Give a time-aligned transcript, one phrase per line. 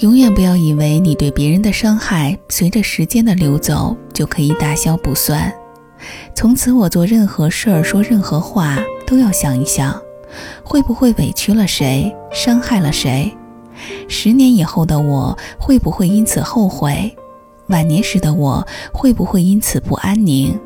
[0.00, 5.50] 永远不要以为你对别人的伤害随着时间的流走就可以打消不算。
[6.34, 9.98] 从此，我做任何事儿、说任何话都要想一想，
[10.62, 13.34] 会不会委屈了谁、伤害了谁？
[14.06, 17.16] 十年以后的我会不会因此后悔？
[17.68, 20.58] 晚年时的我会不会因此不安宁？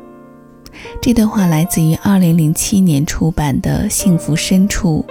[1.01, 5.05] 这段话来自于2007年出版的《幸福深处》，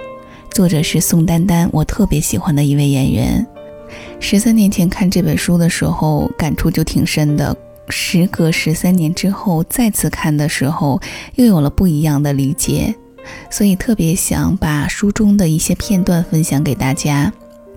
[0.55, 3.47] 作者是宋丹丹，我特别喜欢的一位演员。
[4.19, 7.55] 十三年前看这本书的时候，感触就挺深的。
[7.89, 11.01] 时隔十三年之后再次看的时候，
[11.35, 12.95] 又有了不一样的理解。
[13.49, 17.31] 所以特别想把书中的一些片段分享给大家。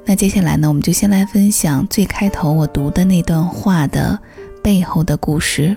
[0.07, 4.19] 那接下来呢，我们就先来分享最开头我读的那段话的
[4.63, 5.77] 背后的故事。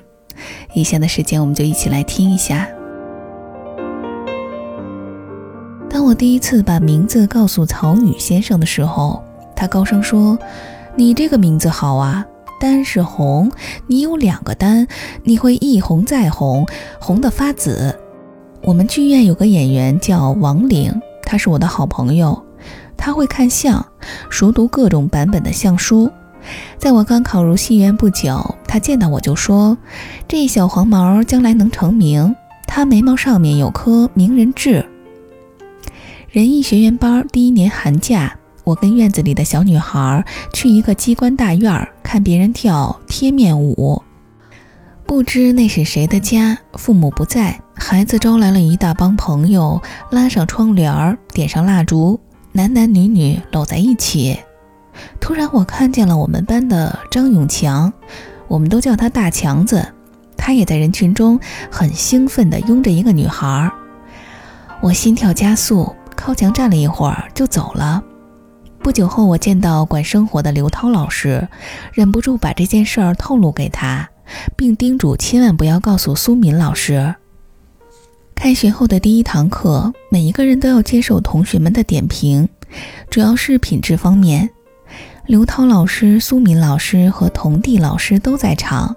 [0.73, 2.67] 以下的时间，我们就一起来听一下。
[5.89, 9.23] 当我第一次把名字告诉曹禺先生的时候，
[9.57, 10.37] 他高声说
[10.95, 12.23] ：“你这个名字好啊，
[12.59, 13.51] 丹是红，
[13.87, 14.87] 你有两个丹，
[15.23, 16.65] 你会一红再红，
[16.99, 17.99] 红的发紫。”
[18.61, 22.45] 我们剧院有个演员叫王玲，他是我的好朋友，
[22.95, 23.83] 他会看相，
[24.29, 26.09] 熟读各种版本的相书。
[26.77, 29.75] 在我刚考入戏院不久，他见到我就说
[30.27, 32.35] ：“这小黄毛将来能成名，
[32.67, 34.85] 他眉毛上面有颗名人痣。”
[36.29, 38.37] 仁义学院班第一年寒假。
[38.67, 44.03] 我跟院子里的小女孩去一个机关大院看别人跳贴面舞，
[45.05, 52.19] 不知那是谁的家，父母不在，孩子招来了一大帮朋友，拉上窗帘儿，点上蜡烛，
[52.51, 54.37] 男男女女搂在一起。
[55.21, 57.93] 突然，我看见了我们班的张永强，
[58.49, 59.87] 我们都叫他大强子，
[60.35, 61.39] 他也在人群中
[61.71, 63.71] 很兴奋地拥着一个女孩。
[64.81, 68.03] 我心跳加速，靠墙站了一会儿就走了。
[68.87, 71.45] 不久后，我见到管生活的刘涛老师，
[71.91, 74.09] 忍不住把这件事儿透露给他，
[74.55, 77.13] 并叮嘱千万不要告诉苏敏老师。
[78.33, 82.47] 开学后的第一堂课，每一个人都要接受同学们的点评，
[83.09, 84.49] 主要是品质方面。
[85.25, 88.95] 刘涛老师、苏敏老师和童弟老师都在场。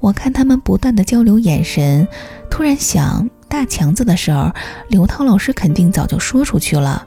[0.00, 2.08] 我看他们不断的交流眼神，
[2.50, 4.52] 突然想，大强子的事儿，
[4.88, 7.06] 刘涛老师肯定早就说出去了。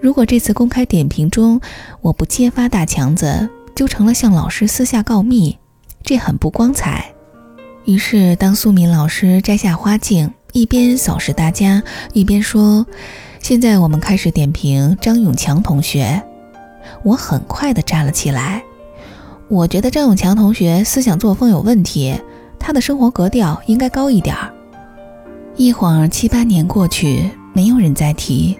[0.00, 1.60] 如果这次公开点评中
[2.00, 5.58] 我不揭发大强子，就成了向老师私下告密，
[6.02, 7.12] 这很不光彩。
[7.84, 11.82] 于是，当苏敏老师摘下花镜，一边扫视大家，
[12.12, 12.86] 一边说
[13.40, 16.22] ：“现在我们开始点评张永强同学。”
[17.02, 18.62] 我很快地站了起来。
[19.48, 22.14] 我觉得张永强同学思想作风有问题，
[22.58, 24.52] 他的生活格调应该高一点儿。
[25.56, 28.56] 一晃七八年过去，没有人再提。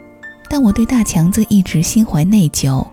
[0.52, 2.86] 但我对大强子一直心怀内疚。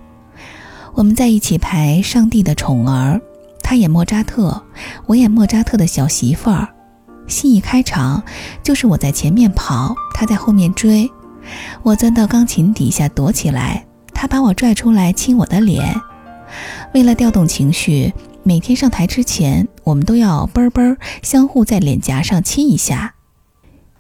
[0.93, 3.15] 我们在一起排《上帝的宠儿》，
[3.61, 4.63] 他演莫扎特，
[5.05, 6.69] 我演莫扎特的小媳妇儿。
[7.27, 8.23] 戏一开场，
[8.63, 11.11] 就是我在前面跑，他在后面追。
[11.83, 15.93] 我钻到钢琴底下躲起来，他把我拽出来亲我的脸。
[16.93, 23.15] 为了调动情绪，每天上台之前，我们都要啵啵相互在脸颊上亲一下。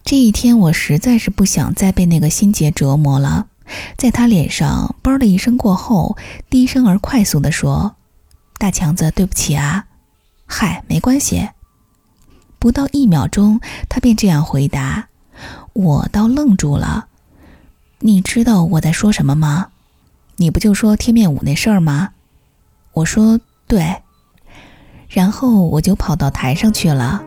[0.09, 3.45] 这一天，我实在是不想再被那个心结折磨了。
[3.95, 6.17] 在他脸上“啵”的一声过后，
[6.49, 7.95] 低声而快速地说
[8.57, 9.85] ：“大强子，对不起啊。
[10.49, 11.49] ”“嗨，没关系。”
[12.57, 15.09] 不到一秒钟，他便这样回答。
[15.73, 17.05] 我倒愣住了。
[17.99, 19.67] 你知道我在说什么吗？
[20.37, 22.09] 你不就说贴面舞那事儿吗？
[22.93, 23.97] 我说对。
[25.07, 27.23] 然后我就跑到台上去了。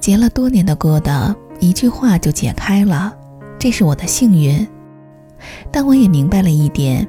[0.00, 1.36] 结了多年的疙瘩。
[1.64, 3.16] 一句话就解开了，
[3.58, 4.66] 这是我的幸运。
[5.72, 7.06] 但我也明白了一点：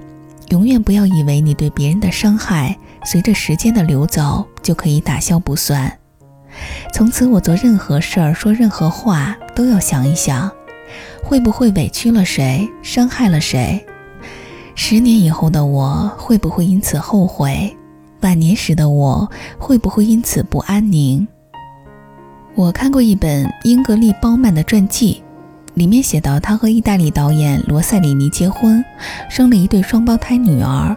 [0.49, 2.73] 永远不要以为你对别人的伤害
[3.03, 5.91] 随着时间的流走就可以打消不算。
[6.93, 10.49] 从此，我做任何事儿、说任何话都要想一想，
[11.21, 13.85] 会不会委屈了谁、伤害了谁？
[14.73, 17.75] 十年以后的我会不会因此后悔？
[18.21, 21.27] 晚年时的我会不会因此不安宁？
[22.55, 25.21] 我看过一本英格丽·褒曼的传记，
[25.73, 28.83] 里面写到，她和意大利导演罗塞里尼结婚，
[29.29, 30.95] 生了一对双胞胎女儿，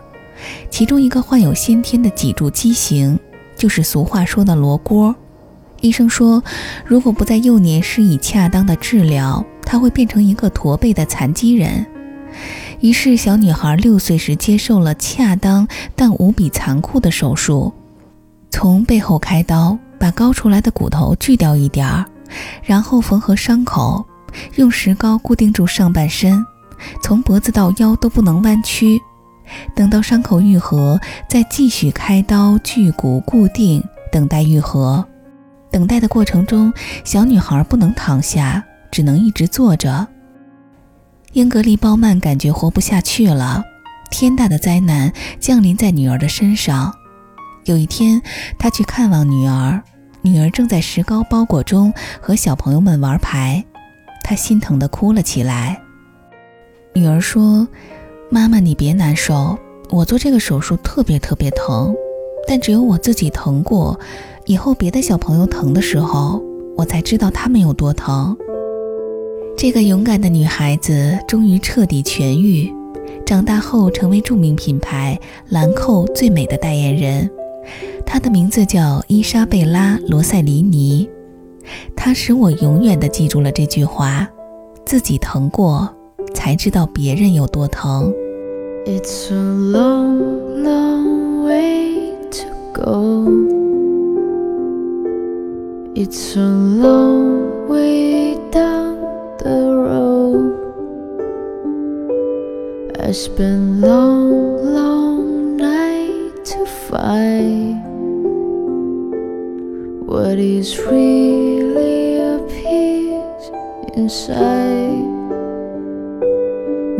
[0.71, 3.19] 其中一个患有先天的脊柱畸形，
[3.57, 5.13] 就是俗话说的“罗锅”。
[5.83, 6.41] 医生说，
[6.87, 11.85] 如果不在幼年施以恰当的治疗，她会变成一个驼背的残疾人。
[12.79, 15.67] 于是，小女孩六岁时接受了恰当
[15.97, 17.73] 但无比残酷的手术，
[18.49, 19.77] 从背后开刀。
[19.99, 22.05] 把高出来的骨头锯掉一点儿，
[22.63, 24.07] 然后缝合伤口，
[24.57, 26.45] 用石膏固定住上半身，
[27.03, 29.01] 从脖子到腰都不能弯曲。
[29.75, 35.05] 等到伤口愈合，再继续开刀锯骨固定，等待愈合。
[35.71, 36.73] 等待的过程中，
[37.05, 40.07] 小女孩不能躺下，只能一直坐着。
[41.33, 43.63] 英格丽·褒曼感觉活不下去了，
[44.11, 46.95] 天大的灾难降临在女儿的身上。
[47.69, 48.23] 有一天，
[48.59, 49.83] 他去看望女儿，
[50.23, 53.63] 女儿正在石膏包裹中和小朋友们玩牌，
[54.25, 55.79] 他心疼地哭了起来。
[56.95, 57.69] 女儿说
[58.33, 59.59] ：“妈妈，你别难受，
[59.91, 61.95] 我做这个手术特别特别疼，
[62.49, 64.01] 但只有我自己疼过，
[64.47, 66.43] 以后别的小朋友疼的时候，
[66.75, 68.35] 我才知道他们有多疼。”
[69.59, 72.73] 这个勇敢的女孩子终于彻底痊愈，
[73.27, 77.31] 长大后成为著名品牌兰蔻最美的代言人。
[78.09, 81.07] 她的名字叫伊莎贝拉·罗塞里尼。
[81.95, 84.27] 她使我永远地记住了这句话：
[84.87, 85.87] 自己疼过，
[86.33, 88.11] 才知道别人有多疼。
[88.87, 93.29] It's a long, long way to go.
[95.95, 96.49] It's a
[96.81, 98.89] long way down.
[99.39, 100.53] the road.
[102.99, 104.48] I spent long
[110.09, 113.51] what is really a appears
[113.95, 115.05] inside.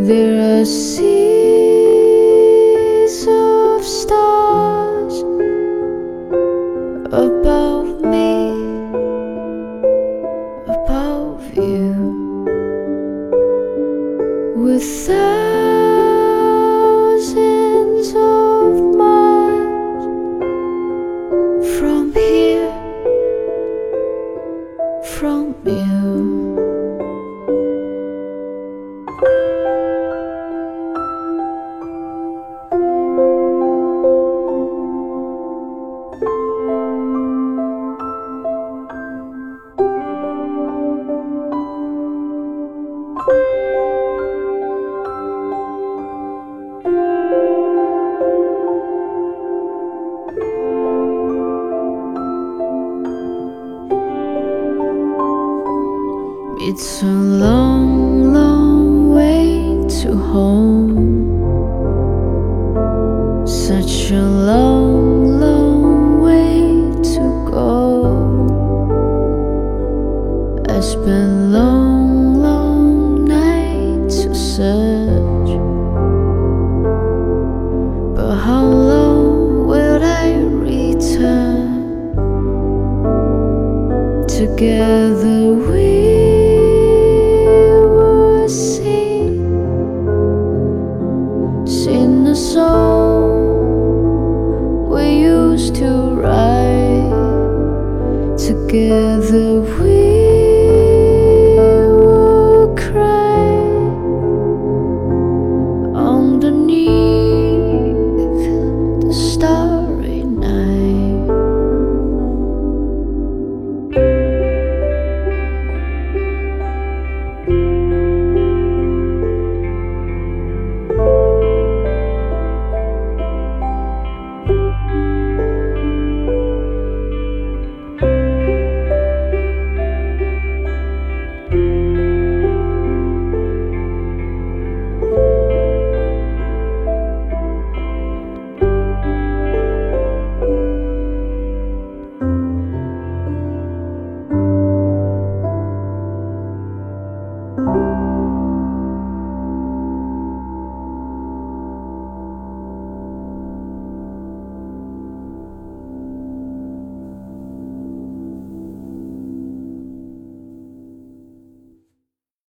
[0.05, 1.07] There are seas
[3.27, 4.78] of stars
[25.89, 26.29] you.
[60.33, 60.93] Home.
[63.47, 66.61] Such a long, long way
[67.13, 67.73] to go.
[70.69, 75.51] I spent long, long nights to search.
[78.15, 80.27] But how long will I
[80.69, 81.69] return?
[84.27, 85.28] Together
[98.69, 99.58] together.